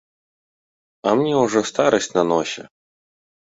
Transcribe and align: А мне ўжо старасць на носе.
А 1.09 1.13
мне 1.19 1.35
ўжо 1.45 1.63
старасць 1.73 2.11
на 2.17 2.27
носе. 2.35 2.67